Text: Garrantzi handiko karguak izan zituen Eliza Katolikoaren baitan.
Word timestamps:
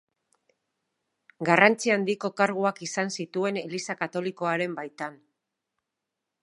Garrantzi 1.49 1.93
handiko 1.97 2.31
karguak 2.41 2.81
izan 2.89 3.13
zituen 3.19 3.63
Eliza 3.65 3.99
Katolikoaren 4.01 4.79
baitan. 4.81 5.21